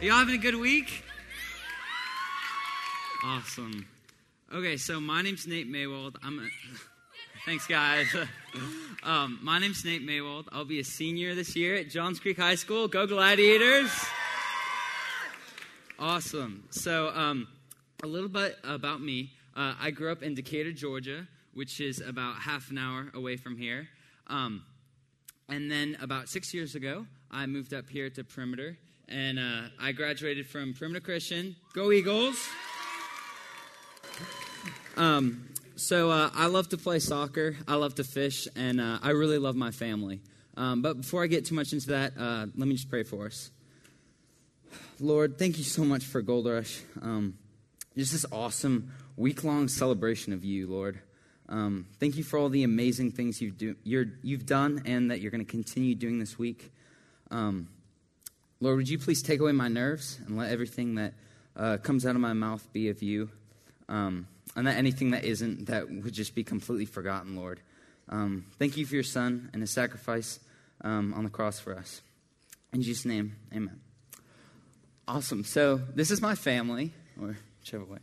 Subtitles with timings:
[0.00, 1.04] Are y'all having a good week?
[3.22, 3.86] Awesome.
[4.50, 6.16] Okay, so my name's Nate Maiwald.
[6.22, 6.48] I'm a,
[7.44, 8.06] thanks, guys.
[9.02, 10.46] Um, my name's Nate Maiwald.
[10.52, 12.86] I'll be a senior this year at Johns Creek High School.
[12.86, 13.90] Go Gladiators!
[15.98, 16.64] Awesome.
[16.70, 17.48] So, um,
[18.02, 19.32] a little bit about me.
[19.56, 23.56] Uh, I grew up in Decatur, Georgia, which is about half an hour away from
[23.56, 23.88] here.
[24.26, 24.64] Um,
[25.48, 28.76] and then about six years ago, I moved up here to Perimeter,
[29.10, 31.56] and uh, I graduated from Perimeter Christian.
[31.74, 32.48] Go Eagles!
[34.96, 37.56] Um, so uh, I love to play soccer.
[37.66, 40.20] I love to fish, and uh, I really love my family.
[40.56, 43.26] Um, but before I get too much into that, uh, let me just pray for
[43.26, 43.50] us.
[45.00, 46.80] Lord, thank you so much for Gold Rush.
[47.00, 47.38] Um,
[47.96, 51.00] just this awesome week long celebration of you, Lord.
[51.48, 55.32] Um, thank you for all the amazing things you've, do, you've done and that you're
[55.32, 56.70] going to continue doing this week.
[57.30, 57.68] Um,
[58.62, 61.14] Lord, would you please take away my nerves and let everything that
[61.56, 63.30] uh, comes out of my mouth be of you?
[63.88, 67.60] Um, and that anything that isn't, that would just be completely forgotten, Lord.
[68.10, 70.40] Um, thank you for your Son and his sacrifice
[70.82, 72.02] um, on the cross for us.
[72.72, 73.80] In Jesus' name, amen.
[75.08, 75.42] Awesome.
[75.42, 77.98] So, this is my family, or whichever way.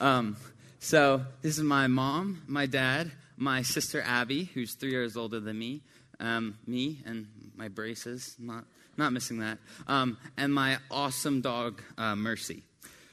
[0.00, 0.36] Um,
[0.80, 5.58] so, this is my mom, my dad, my sister Abby, who's three years older than
[5.58, 5.82] me,
[6.18, 8.64] um, me, and my braces, not,
[8.96, 12.62] not missing that, um, and my awesome dog, uh, Mercy.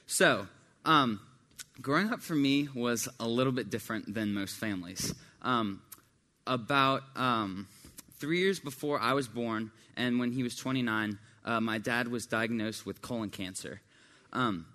[0.06, 0.48] So,
[0.86, 1.20] um,
[1.82, 5.14] growing up for me was a little bit different than most families.
[5.42, 5.82] Um,
[6.46, 7.68] about um,
[8.20, 12.26] three years before I was born, and when he was 29, uh, my dad was
[12.26, 13.82] diagnosed with colon cancer.
[14.34, 14.66] Um,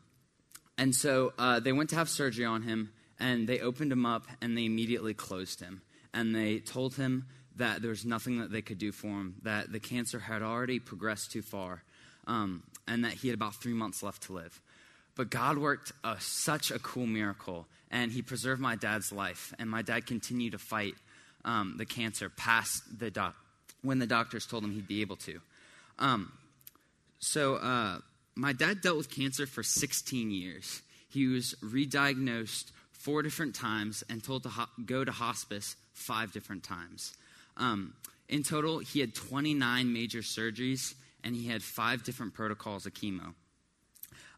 [0.78, 4.27] and so uh, they went to have surgery on him, and they opened him up,
[4.41, 5.83] and they immediately closed him.
[6.14, 9.72] And they told him that there was nothing that they could do for him, that
[9.72, 11.83] the cancer had already progressed too far,
[12.27, 14.61] um, and that he had about three months left to live.
[15.14, 19.53] But God worked a, such a cool miracle, and He preserved my dad's life.
[19.59, 20.94] And my dad continued to fight
[21.44, 23.37] um, the cancer past the doc-
[23.82, 25.41] when the doctors told him he'd be able to.
[25.98, 26.32] Um,
[27.19, 27.98] so, uh,
[28.34, 30.81] my dad dealt with cancer for 16 years.
[31.10, 36.62] He was re-diagnosed four different times and told to ho- go to hospice five different
[36.62, 37.12] times.
[37.57, 37.95] Um,
[38.29, 43.35] in total, he had 29 major surgeries and he had five different protocols of chemo.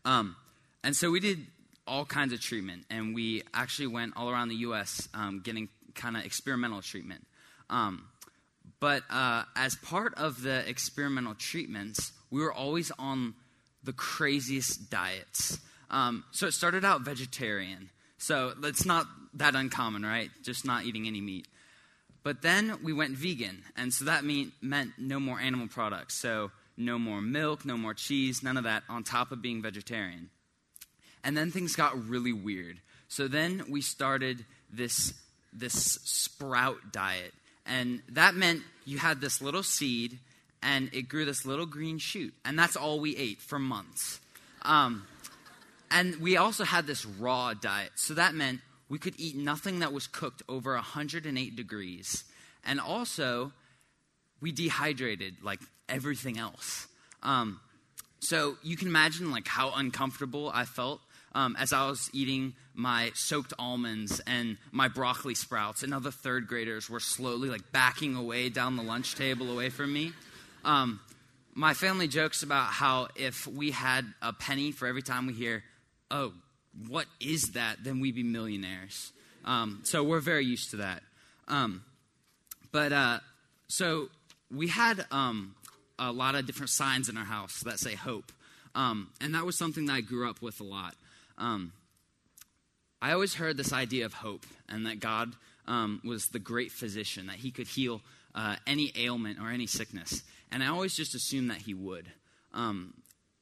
[0.04, 0.36] Um,
[0.82, 1.46] and so we did
[1.86, 5.08] all kinds of treatment, and we actually went all around the U.S.
[5.14, 7.26] Um, getting kind of experimental treatment.
[7.70, 8.06] Um,
[8.80, 13.34] but uh, as part of the experimental treatments, we were always on
[13.82, 15.58] the craziest diets.
[15.90, 17.90] Um, so it started out vegetarian.
[18.18, 20.30] So it's not that uncommon, right?
[20.42, 21.46] Just not eating any meat.
[22.24, 26.14] But then we went vegan, and so that mean, meant no more animal products.
[26.14, 30.30] So no more milk, no more cheese, none of that on top of being vegetarian.
[31.22, 32.80] And then things got really weird.
[33.08, 35.14] So then we started this,
[35.52, 35.74] this
[36.04, 37.32] sprout diet.
[37.66, 40.18] And that meant you had this little seed
[40.62, 42.34] and it grew this little green shoot.
[42.44, 44.20] And that's all we ate for months.
[44.62, 45.06] Um,
[45.90, 47.92] and we also had this raw diet.
[47.94, 52.24] So that meant we could eat nothing that was cooked over 108 degrees.
[52.64, 53.52] And also,
[54.40, 56.86] we dehydrated like everything else.
[57.22, 57.60] Um,
[58.20, 61.00] so you can imagine like how uncomfortable I felt
[61.34, 66.46] um, as I was eating my soaked almonds and my broccoli sprouts, and other third
[66.46, 70.12] graders were slowly like backing away down the lunch table away from me.
[70.64, 71.00] Um,
[71.54, 75.62] my family jokes about how if we had a penny for every time we hear,
[76.10, 76.32] oh,
[76.88, 79.12] what is that, then we'd be millionaires.
[79.44, 81.02] Um, so we're very used to that.
[81.48, 81.84] Um,
[82.72, 83.20] but uh,
[83.68, 84.08] so
[84.50, 85.54] we had um,
[85.98, 88.32] a lot of different signs in our house that say hope.
[88.74, 90.94] Um, and that was something that I grew up with a lot.
[91.38, 91.72] Um,
[93.00, 95.34] I always heard this idea of hope and that God
[95.66, 98.00] um, was the great physician, that he could heal
[98.34, 100.22] uh, any ailment or any sickness.
[100.50, 102.06] And I always just assumed that he would.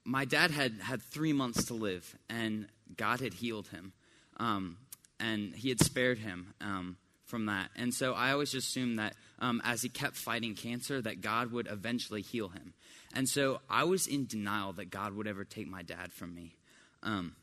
[0.04, 2.66] My dad had had three months to live, and
[2.96, 3.92] God had healed him.
[4.38, 4.78] Um,
[5.20, 6.96] and he had spared him um,
[7.26, 7.70] from that.
[7.76, 11.52] And so I always just assumed that um, as he kept fighting cancer, that God
[11.52, 12.74] would eventually heal him.
[13.14, 16.56] And so I was in denial that God would ever take my dad from me.
[17.02, 17.36] Um,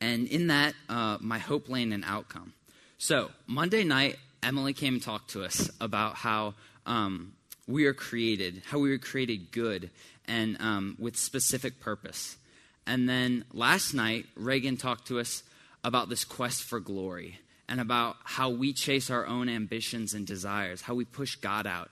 [0.00, 2.52] and in that, uh, my hope lay in an outcome.
[2.98, 6.54] So, Monday night, Emily came and talked to us about how
[6.86, 7.32] um,
[7.66, 9.90] we are created, how we were created good
[10.26, 12.36] and um, with specific purpose.
[12.86, 15.42] And then last night, Reagan talked to us
[15.82, 17.38] about this quest for glory
[17.68, 21.90] and about how we chase our own ambitions and desires, how we push God out,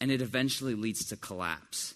[0.00, 1.94] and it eventually leads to collapse.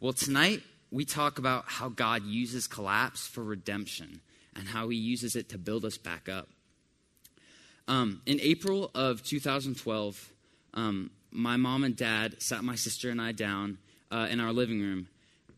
[0.00, 4.20] Well, tonight, we talk about how God uses collapse for redemption
[4.56, 6.48] and how he uses it to build us back up.
[7.86, 10.32] Um, in April of 2012,
[10.74, 13.78] um, my mom and dad sat my sister and I down
[14.10, 15.08] uh, in our living room,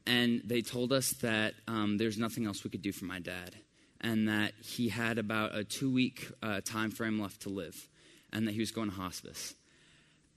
[0.06, 3.54] and they told us that um, there's nothing else we could do for my dad,
[4.00, 7.88] and that he had about a two week uh, time frame left to live,
[8.32, 9.54] and that he was going to hospice.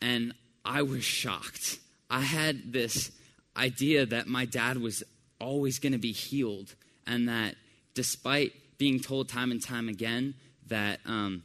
[0.02, 0.34] And
[0.66, 1.80] I was shocked.
[2.10, 3.12] I had this
[3.56, 5.04] idea that my dad was
[5.40, 6.76] always going to be healed,
[7.06, 7.56] and that
[7.94, 10.34] despite being told time and time again
[10.68, 11.44] that um,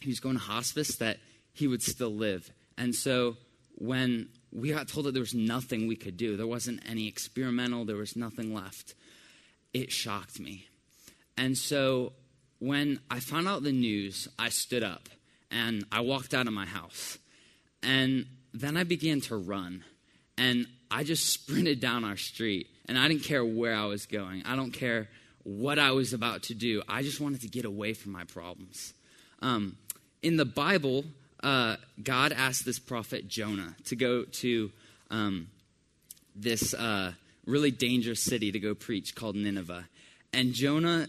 [0.00, 1.18] he was going to hospice, that
[1.52, 2.50] he would still live.
[2.78, 3.36] And so
[3.76, 7.84] when we got told that there was nothing we could do, there wasn't any experimental,
[7.84, 8.94] there was nothing left,
[9.74, 10.66] it shocked me.
[11.36, 12.14] And so
[12.58, 15.10] when I found out the news, I stood up
[15.50, 17.18] and I walked out of my house.
[17.82, 19.84] And then I began to run.
[20.38, 22.68] And I just sprinted down our street.
[22.86, 25.08] And I didn't care where I was going, I don't care
[25.42, 26.82] what I was about to do.
[26.88, 28.94] I just wanted to get away from my problems.
[29.42, 29.76] Um,
[30.22, 31.04] in the Bible,
[31.42, 34.70] uh, God asked this prophet Jonah to go to
[35.10, 35.48] um,
[36.34, 37.12] this uh,
[37.46, 39.88] really dangerous city to go preach called Nineveh.
[40.32, 41.08] And Jonah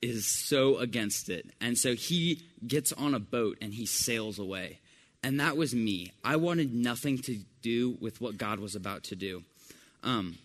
[0.00, 1.50] is so against it.
[1.60, 4.78] And so he gets on a boat and he sails away.
[5.22, 6.12] And that was me.
[6.24, 9.42] I wanted nothing to do with what God was about to do.
[10.04, 10.38] Um,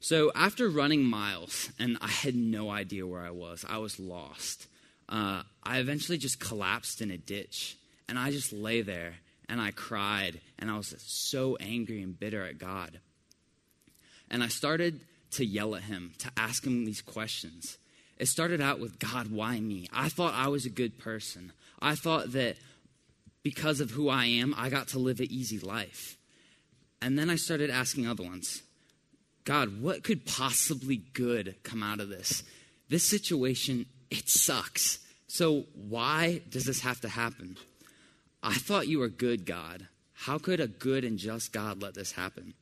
[0.00, 4.66] so after running miles, and I had no idea where I was, I was lost.
[5.08, 7.76] Uh, I eventually just collapsed in a ditch.
[8.08, 9.14] And I just lay there
[9.48, 13.00] and I cried and I was so angry and bitter at God.
[14.30, 15.00] And I started
[15.32, 17.78] to yell at him, to ask him these questions.
[18.18, 19.88] It started out with, God, why me?
[19.92, 21.52] I thought I was a good person.
[21.80, 22.56] I thought that
[23.42, 26.16] because of who I am, I got to live an easy life.
[27.00, 28.62] And then I started asking other ones,
[29.44, 32.44] God, what could possibly good come out of this?
[32.88, 35.00] This situation, it sucks.
[35.26, 37.56] So why does this have to happen?
[38.42, 39.86] I thought you were good, God.
[40.14, 42.54] How could a good and just God let this happen?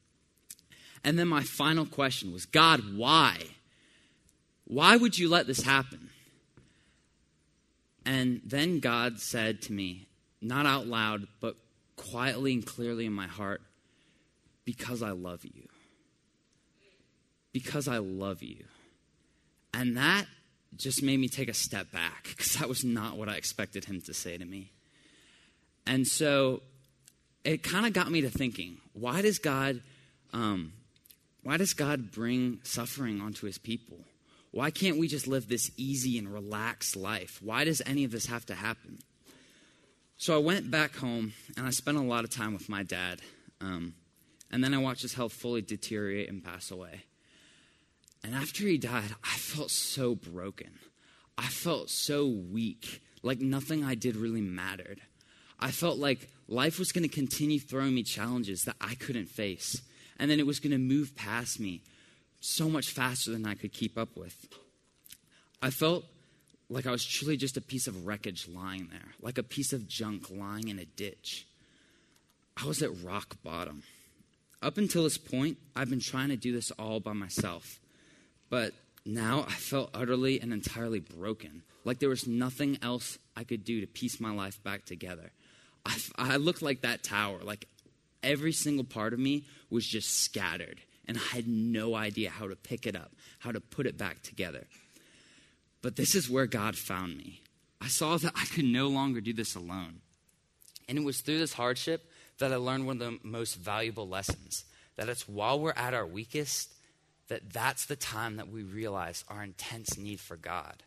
[1.03, 3.39] And then my final question was God, why?
[4.67, 6.11] Why would you let this happen?
[8.05, 10.07] And then God said to me,
[10.41, 11.57] not out loud, but
[11.97, 13.61] quietly and clearly in my heart,
[14.65, 15.69] because I love you.
[17.53, 18.65] Because I love you.
[19.75, 20.27] And that
[20.77, 24.01] just made me take a step back because that was not what I expected him
[24.03, 24.71] to say to me.
[25.91, 26.63] And so
[27.45, 29.83] it kind of got me to thinking why does God.
[30.33, 30.73] Um,
[31.43, 33.99] why does God bring suffering onto his people?
[34.53, 37.41] Why can't we just live this easy and relaxed life?
[37.43, 38.99] Why does any of this have to happen?
[40.17, 43.21] So I went back home and I spent a lot of time with my dad.
[43.61, 43.95] Um,
[44.53, 47.05] and then I watched his health fully deteriorate and pass away.
[48.23, 50.79] And after he died, I felt so broken.
[51.37, 55.01] I felt so weak, like nothing I did really mattered.
[55.61, 59.83] I felt like life was going to continue throwing me challenges that I couldn't face.
[60.19, 61.83] And then it was going to move past me
[62.41, 64.49] so much faster than I could keep up with.
[65.63, 66.05] I felt
[66.71, 69.87] like I was truly just a piece of wreckage lying there, like a piece of
[69.87, 71.47] junk lying in a ditch.
[72.57, 73.83] I was at rock bottom.
[74.63, 77.81] Up until this point, I've been trying to do this all by myself.
[78.49, 78.73] But
[79.05, 83.81] now I felt utterly and entirely broken, like there was nothing else I could do
[83.81, 85.33] to piece my life back together.
[85.85, 87.39] I, I looked like that tower.
[87.43, 87.67] Like
[88.23, 92.57] every single part of me was just scattered, and I had no idea how to
[92.57, 94.67] pick it up, how to put it back together.
[95.83, 97.41] But this is where God found me.
[97.81, 100.01] I saw that I could no longer do this alone.
[100.89, 104.65] And it was through this hardship that I learned one of the most valuable lessons
[104.97, 106.75] that it's while we're at our weakest
[107.29, 110.83] that that's the time that we realize our intense need for God.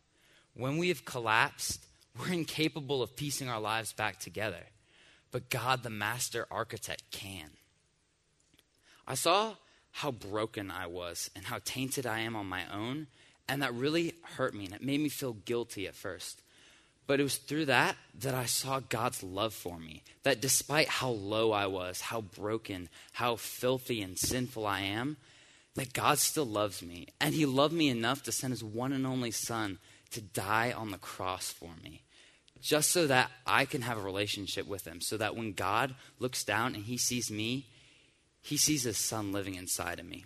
[0.54, 1.86] When we have collapsed,
[2.20, 4.64] we're incapable of piecing our lives back together
[5.34, 7.50] but God, the master architect, can.
[9.08, 9.56] I saw
[9.92, 13.08] how broken I was and how tainted I am on my own,
[13.50, 16.44] and that really hurt me, and it made me feel guilty at first.
[17.08, 20.04] But it was through that that I saw God's love for me.
[20.22, 25.18] That despite how low I was, how broken, how filthy and sinful I am,
[25.74, 27.08] that God still loves me.
[27.20, 29.80] And He loved me enough to send His one and only Son
[30.12, 32.03] to die on the cross for me
[32.64, 36.46] just so that I can have a relationship with him, so that when God looks
[36.46, 37.68] down and he sees me,
[38.42, 40.24] he sees his son living inside of me.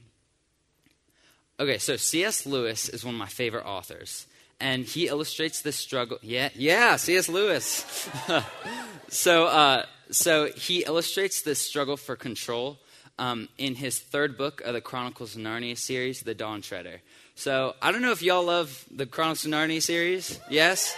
[1.60, 2.46] Okay, so C.S.
[2.46, 4.27] Lewis is one of my favorite authors,
[4.60, 6.20] and he illustrates this struggle.
[6.22, 7.27] Yeah, yeah, C.S.
[7.27, 8.08] Lewis.
[9.08, 12.77] so, uh, so he illustrates this struggle for control
[13.17, 17.01] um, in his third book of the Chronicles of Narnia series, The Dawn Treader.
[17.34, 20.39] So I don't know if y'all love the Chronicles of Narnia series.
[20.51, 20.96] Yes?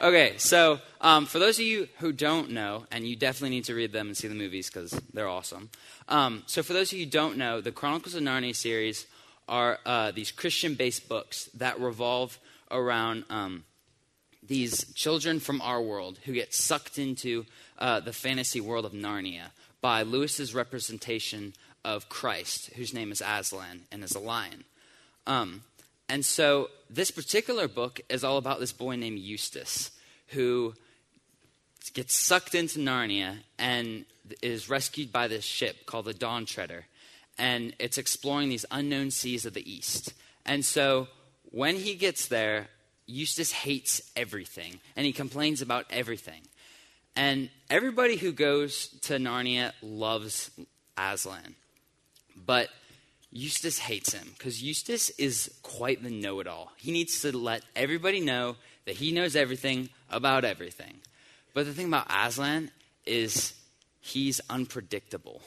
[0.00, 3.74] Okay, so um, for those of you who don't know, and you definitely need to
[3.74, 5.70] read them and see the movies because they're awesome.
[6.08, 9.06] Um, so for those of you who don't know, the Chronicles of Narnia series
[9.48, 12.38] are uh, these Christian-based books that revolve
[12.70, 13.64] around um,
[14.42, 17.46] these children from our world who get sucked into
[17.78, 23.82] uh, the fantasy world of Narnia by Lewis's representation of Christ, whose name is Aslan
[23.92, 24.64] and is a lion.
[25.26, 25.62] Um,
[26.08, 29.90] and so this particular book is all about this boy named Eustace
[30.28, 30.74] who
[31.92, 34.04] gets sucked into Narnia and
[34.42, 36.86] is rescued by this ship called the Dawn Treader.
[37.36, 40.14] And it's exploring these unknown seas of the East.
[40.46, 41.08] And so
[41.50, 42.68] when he gets there,
[43.06, 46.42] Eustace hates everything and he complains about everything.
[47.16, 50.50] And everybody who goes to Narnia loves
[50.96, 51.56] Aslan.
[52.36, 52.68] But
[53.36, 56.70] Eustace hates him because Eustace is quite the know it all.
[56.76, 58.54] He needs to let everybody know
[58.86, 61.00] that he knows everything about everything.
[61.52, 62.70] But the thing about Aslan
[63.04, 63.54] is
[64.00, 65.42] he's unpredictable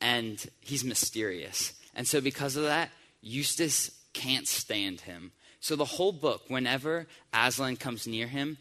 [0.00, 1.72] and he's mysterious.
[1.96, 5.32] And so, because of that, Eustace can't stand him.
[5.58, 8.58] So, the whole book, whenever Aslan comes near him,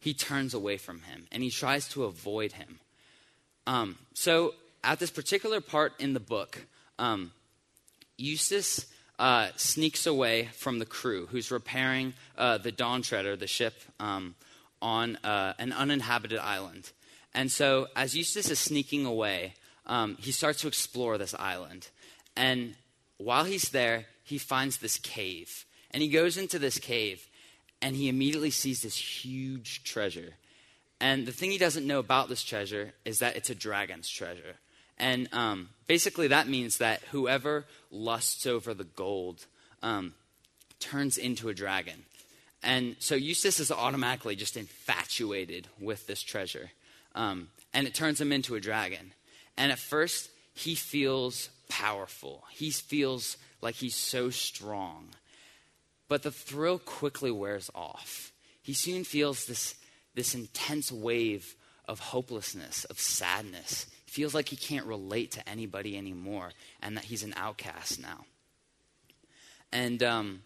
[0.00, 2.80] he turns away from him and he tries to avoid him.
[3.68, 6.66] Um, so, at this particular part in the book,
[6.98, 7.30] um,
[8.18, 8.86] Eustace
[9.18, 14.34] uh, sneaks away from the crew who's repairing uh, the Dawn Treader, the ship, um,
[14.82, 16.92] on uh, an uninhabited island.
[17.34, 19.54] And so, as Eustace is sneaking away,
[19.86, 21.88] um, he starts to explore this island.
[22.36, 22.74] And
[23.18, 25.64] while he's there, he finds this cave.
[25.90, 27.26] And he goes into this cave,
[27.80, 30.34] and he immediately sees this huge treasure.
[31.00, 34.56] And the thing he doesn't know about this treasure is that it's a dragon's treasure.
[34.98, 39.46] And um, basically, that means that whoever lusts over the gold
[39.82, 40.14] um,
[40.80, 42.04] turns into a dragon.
[42.62, 46.70] And so Eustace is automatically just infatuated with this treasure.
[47.14, 49.12] Um, and it turns him into a dragon.
[49.56, 52.44] And at first, he feels powerful.
[52.50, 55.08] He feels like he's so strong.
[56.08, 58.32] But the thrill quickly wears off.
[58.62, 59.74] He soon feels this,
[60.14, 61.54] this intense wave
[61.86, 67.22] of hopelessness, of sadness feels like he can't relate to anybody anymore and that he's
[67.22, 68.24] an outcast now.
[69.72, 70.42] And, um,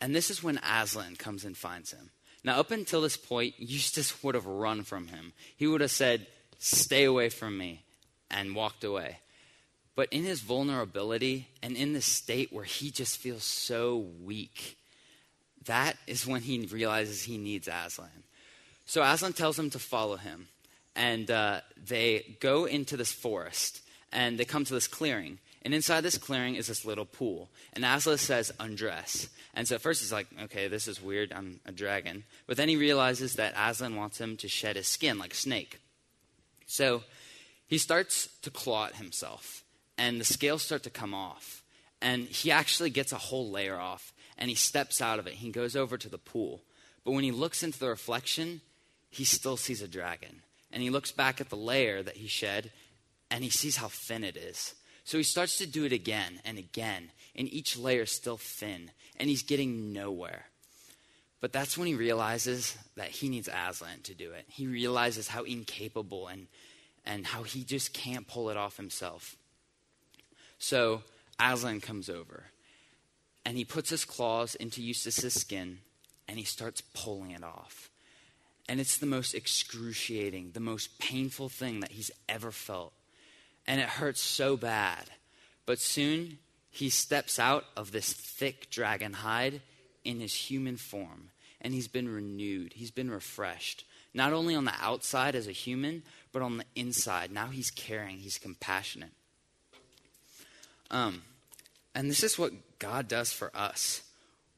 [0.00, 2.10] and this is when Aslan comes and finds him.
[2.42, 5.32] Now, up until this point, Eustace would have run from him.
[5.56, 6.26] He would have said,
[6.58, 7.82] Stay away from me,
[8.30, 9.18] and walked away.
[9.96, 14.76] But in his vulnerability and in the state where he just feels so weak,
[15.66, 18.08] that is when he realizes he needs Aslan.
[18.86, 20.48] So Aslan tells him to follow him
[20.96, 23.82] and uh, they go into this forest
[24.12, 25.38] and they come to this clearing.
[25.62, 27.48] And inside this clearing is this little pool.
[27.72, 29.28] And Aslan says, undress.
[29.54, 31.32] And so at first he's like, okay, this is weird.
[31.32, 32.24] I'm a dragon.
[32.46, 35.80] But then he realizes that Aslan wants him to shed his skin like a snake.
[36.66, 37.02] So
[37.66, 39.64] he starts to claw at himself.
[39.96, 41.62] And the scales start to come off.
[42.02, 44.12] And he actually gets a whole layer off.
[44.36, 45.34] And he steps out of it.
[45.34, 46.62] He goes over to the pool.
[47.04, 48.60] But when he looks into the reflection,
[49.08, 50.42] he still sees a dragon
[50.74, 52.72] and he looks back at the layer that he shed
[53.30, 54.74] and he sees how thin it is.
[55.04, 58.90] So he starts to do it again and again, and each layer is still thin,
[59.16, 60.46] and he's getting nowhere.
[61.40, 64.46] But that's when he realizes that he needs Aslan to do it.
[64.48, 66.48] He realizes how incapable and,
[67.04, 69.36] and how he just can't pull it off himself.
[70.58, 71.02] So
[71.38, 72.44] Aslan comes over,
[73.44, 75.78] and he puts his claws into Eustace's skin,
[76.26, 77.90] and he starts pulling it off.
[78.68, 82.92] And it's the most excruciating, the most painful thing that he's ever felt.
[83.66, 85.10] And it hurts so bad.
[85.66, 86.38] But soon
[86.70, 89.60] he steps out of this thick dragon hide
[90.04, 91.30] in his human form.
[91.60, 93.84] And he's been renewed, he's been refreshed.
[94.12, 96.02] Not only on the outside as a human,
[96.32, 97.32] but on the inside.
[97.32, 99.12] Now he's caring, he's compassionate.
[100.90, 101.22] Um,
[101.94, 104.02] and this is what God does for us.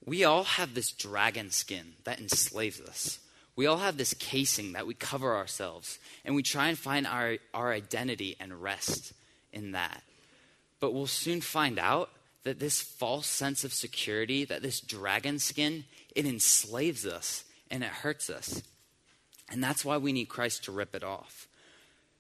[0.04, 3.18] We all have this dragon skin that enslaves us.
[3.56, 7.38] We all have this casing that we cover ourselves, and we try and find our,
[7.54, 9.14] our identity and rest
[9.52, 10.02] in that.
[10.78, 12.10] But we'll soon find out
[12.44, 15.84] that this false sense of security, that this dragon skin,
[16.14, 18.62] it enslaves us and it hurts us.
[19.50, 21.48] And that's why we need Christ to rip it off.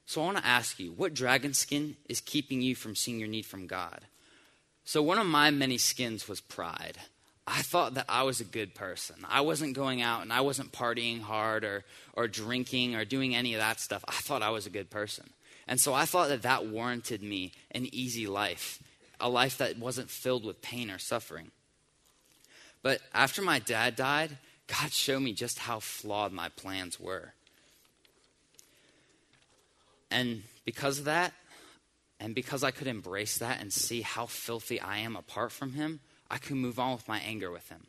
[0.06, 3.28] So I want to ask you, what dragon skin is keeping you from seeing your
[3.28, 4.00] need from God?
[4.84, 6.98] So one of my many skins was pride.
[7.46, 9.16] I thought that I was a good person.
[9.28, 11.84] I wasn't going out and I wasn't partying hard or,
[12.14, 14.04] or drinking or doing any of that stuff.
[14.08, 15.30] I thought I was a good person.
[15.68, 18.82] And so I thought that that warranted me an easy life,
[19.20, 21.50] a life that wasn't filled with pain or suffering.
[22.82, 27.32] But after my dad died, God showed me just how flawed my plans were.
[30.10, 31.32] And because of that,
[32.18, 36.00] and because I could embrace that and see how filthy I am apart from Him,
[36.30, 37.86] I could move on with my anger with Him.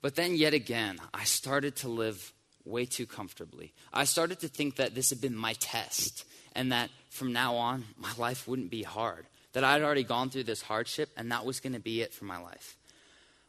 [0.00, 2.32] But then, yet again, I started to live
[2.64, 3.72] way too comfortably.
[3.92, 6.24] I started to think that this had been my test
[6.54, 9.26] and that from now on, my life wouldn't be hard.
[9.52, 12.26] That I'd already gone through this hardship and that was going to be it for
[12.26, 12.76] my life.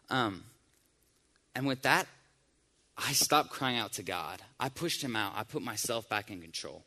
[0.09, 0.43] Um,
[1.55, 2.07] and with that,
[2.97, 4.41] I stopped crying out to God.
[4.59, 5.33] I pushed Him out.
[5.35, 6.83] I put myself back in control.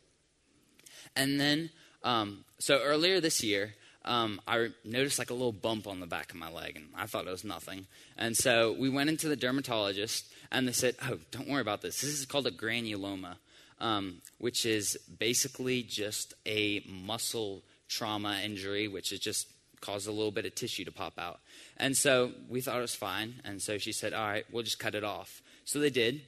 [1.15, 1.69] And then,
[2.03, 3.73] um, so earlier this year,
[4.05, 7.05] um, I noticed like a little bump on the back of my leg, and I
[7.05, 7.87] thought it was nothing.
[8.17, 12.01] And so we went into the dermatologist, and they said, "Oh, don't worry about this.
[12.01, 13.37] This is called a granuloma,
[13.79, 19.47] um, which is basically just a muscle trauma injury, which is just
[19.79, 21.39] caused a little bit of tissue to pop out."
[21.77, 24.79] And so we thought it was fine, and so she said, "All right, we'll just
[24.79, 26.21] cut it off." So they did,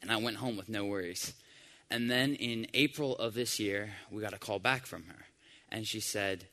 [0.00, 1.34] and I went home with no worries.
[1.90, 5.26] And then in April of this year, we got a call back from her,
[5.70, 6.46] and she said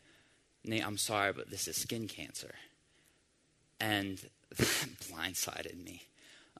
[0.63, 2.53] Nate, I'm sorry, but this is skin cancer.
[3.79, 4.17] And
[4.57, 6.03] that blindsided me.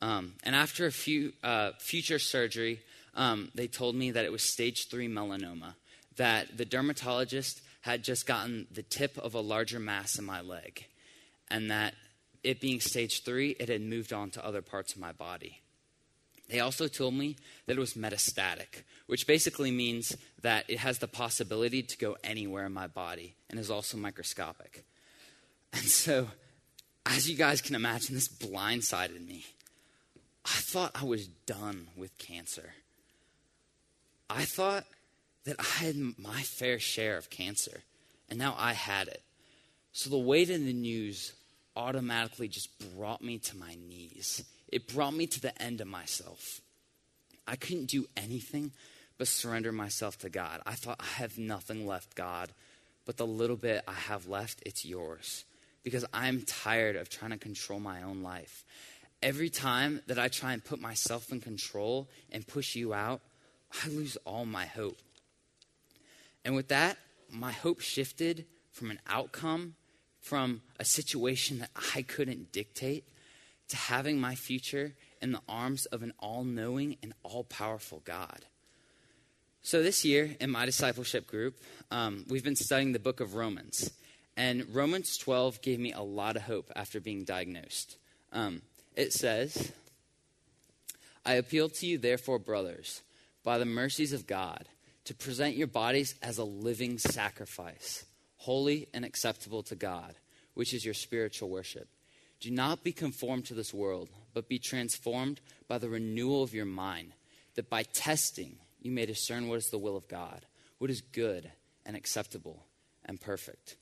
[0.02, 2.82] Um, and after a few uh, future surgery,
[3.16, 5.76] um, they told me that it was stage three melanoma,
[6.18, 10.86] that the dermatologist had just gotten the tip of a larger mass in my leg,
[11.50, 11.94] and that
[12.44, 15.62] it being stage three, it had moved on to other parts of my body.
[16.50, 21.08] They also told me that it was metastatic, which basically means that it has the
[21.08, 24.86] possibility to go anywhere in my body and is also microscopic.
[25.74, 26.28] And so,
[27.06, 29.46] as you guys can imagine, this blindsided me.
[30.46, 32.74] I thought I was done with cancer.
[34.30, 34.86] I thought
[35.46, 37.82] that I had my fair share of cancer,
[38.30, 39.22] and now I had it.
[39.92, 41.34] So the weight of the news
[41.76, 44.44] automatically just brought me to my knees.
[44.70, 46.62] It brought me to the end of myself.
[47.48, 48.72] I couldn't do anything
[49.22, 50.62] but surrender myself to God.
[50.66, 52.50] I thought, I have nothing left, God,
[53.06, 55.46] but the little bit I have left, it's yours.
[55.84, 58.66] Because I'm tired of trying to control my own life.
[59.22, 63.22] Every time that I try and put myself in control and push you out,
[63.86, 64.98] I lose all my hope.
[66.44, 66.98] And with that,
[67.30, 69.76] my hope shifted from an outcome,
[70.20, 73.04] from a situation that I couldn't dictate,
[73.68, 78.46] to having my future in the arms of an all knowing and all powerful God.
[79.64, 83.92] So, this year in my discipleship group, um, we've been studying the book of Romans.
[84.36, 87.98] And Romans 12 gave me a lot of hope after being diagnosed.
[88.34, 88.64] Um,
[88.96, 89.72] it says,
[91.24, 93.04] I appeal to you, therefore, brothers,
[93.44, 94.66] by the mercies of God,
[95.06, 98.06] to present your bodies as a living sacrifice,
[98.38, 100.16] holy and acceptable to God,
[100.56, 101.88] which is your spiritual worship.
[102.40, 106.66] Do not be conformed to this world, but be transformed by the renewal of your
[106.66, 107.14] mind,
[107.54, 110.46] that by testing you may discern what is the will of God,
[110.80, 111.52] what is good
[111.86, 112.66] and acceptable
[113.06, 113.76] and perfect.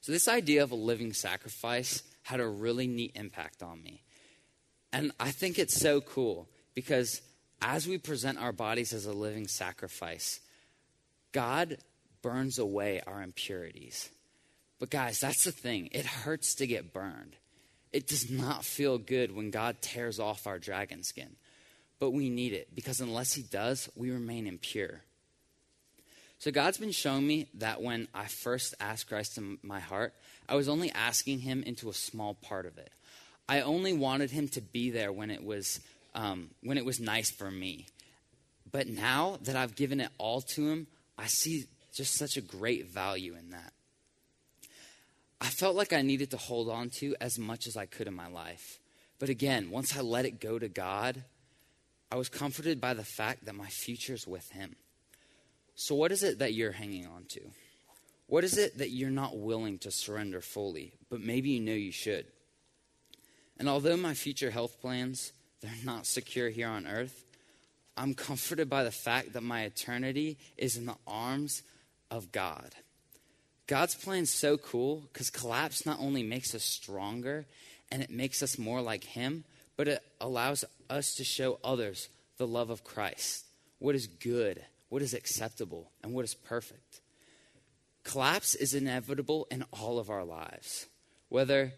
[0.00, 4.02] So, this idea of a living sacrifice had a really neat impact on me.
[4.92, 7.22] And I think it's so cool because
[7.62, 10.40] as we present our bodies as a living sacrifice,
[11.32, 11.78] God
[12.22, 14.10] burns away our impurities.
[14.78, 15.88] But, guys, that's the thing.
[15.92, 17.36] It hurts to get burned.
[17.92, 21.36] It does not feel good when God tears off our dragon skin,
[21.98, 25.02] but we need it because unless He does, we remain impure.
[26.38, 30.12] So, God's been showing me that when I first asked Christ in my heart,
[30.48, 32.90] I was only asking Him into a small part of it.
[33.48, 35.80] I only wanted Him to be there when it was,
[36.14, 37.86] um, when it was nice for me.
[38.70, 42.88] But now that I've given it all to Him, I see just such a great
[42.90, 43.72] value in that.
[45.40, 48.14] I felt like I needed to hold on to as much as I could in
[48.14, 48.78] my life.
[49.18, 51.22] But again, once I let it go to God,
[52.14, 54.76] I was comforted by the fact that my future is with Him.
[55.74, 57.40] So, what is it that you're hanging on to?
[58.28, 61.90] What is it that you're not willing to surrender fully, but maybe you know you
[61.90, 62.26] should?
[63.58, 67.24] And although my future health plans, they're not secure here on earth,
[67.96, 71.64] I'm comforted by the fact that my eternity is in the arms
[72.12, 72.76] of God.
[73.66, 77.46] God's plan is so cool because collapse not only makes us stronger
[77.90, 79.42] and it makes us more like Him,
[79.76, 83.44] but it allows us to show others the love of Christ,
[83.78, 87.00] what is good, what is acceptable, and what is perfect.
[88.04, 90.86] Collapse is inevitable in all of our lives,
[91.28, 91.72] whether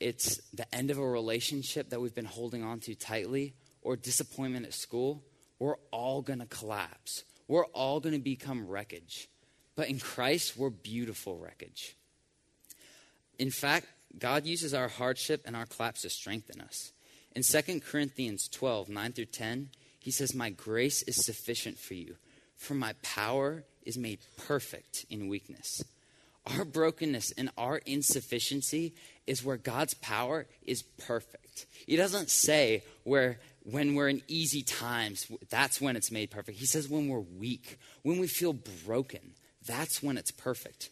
[0.00, 4.66] it's the end of a relationship that we've been holding on to tightly or disappointment
[4.66, 5.22] at school,
[5.58, 7.24] we're all going to collapse.
[7.48, 9.28] We're all going to become wreckage.
[9.74, 11.96] But in Christ, we're beautiful wreckage.
[13.38, 13.86] In fact,
[14.18, 16.92] God uses our hardship and our collapse to strengthen us.
[17.36, 19.68] In 2 Corinthians 12, 9 through 10,
[19.98, 22.16] he says, My grace is sufficient for you,
[22.56, 25.84] for my power is made perfect in weakness.
[26.46, 28.94] Our brokenness and our insufficiency
[29.26, 31.66] is where God's power is perfect.
[31.86, 36.58] He doesn't say where when we're in easy times, that's when it's made perfect.
[36.58, 38.54] He says when we're weak, when we feel
[38.86, 39.34] broken,
[39.66, 40.88] that's when it's perfect.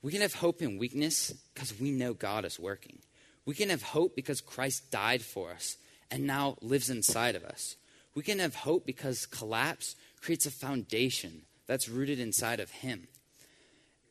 [0.00, 3.00] We can have hope in weakness because we know God is working.
[3.48, 5.78] We can have hope because Christ died for us
[6.10, 7.76] and now lives inside of us.
[8.14, 13.08] We can have hope because collapse creates a foundation that's rooted inside of Him.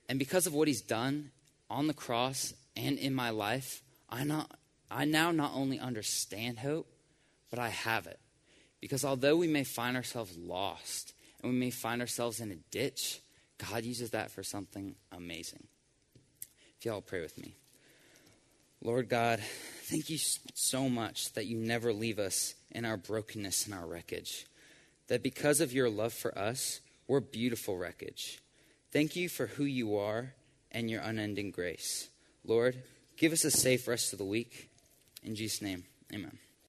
[0.10, 1.30] And because of what He's done
[1.70, 4.58] on the cross and in my life, I, not,
[4.90, 6.88] I now not only understand hope,
[7.52, 8.20] but I have it.
[8.82, 13.22] Because although we may find ourselves lost and we may find ourselves in a ditch,
[13.60, 15.68] God uses that for something amazing.
[16.80, 17.54] If y'all pray with me.
[18.82, 19.40] Lord God,
[19.84, 20.18] thank you
[20.54, 24.46] so much that you never leave us in our brokenness and our wreckage.
[25.08, 28.40] That because of your love for us, we're beautiful wreckage.
[28.92, 30.34] Thank you for who you are
[30.72, 32.10] and your unending grace.
[32.46, 32.84] Lord,
[33.18, 34.70] give us a safe rest of the week.
[35.24, 36.47] In Jesus' name, amen.